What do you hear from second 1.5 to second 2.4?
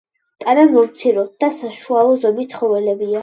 საშუალო